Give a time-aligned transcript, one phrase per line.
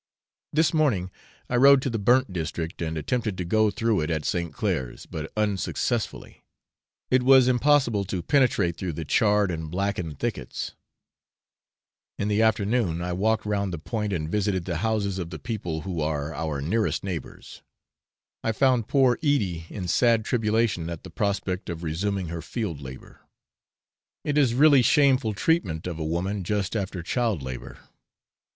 [0.51, 1.11] This morning
[1.47, 4.51] I rode to the burnt district, and attempted to go through it at St.
[4.51, 6.43] Clair's, but unsuccessfully:
[7.11, 10.73] it was impossible to penetrate through the charred and blackened thickets.
[12.17, 15.81] In the afternoon I walked round the point, and visited the houses of the people
[15.81, 17.61] who are our nearest neighbours.
[18.43, 23.21] I found poor Edie in sad tribulation at the prospect of resuming her field labour.
[24.23, 27.77] It is really shameful treatment of a woman just after child labour.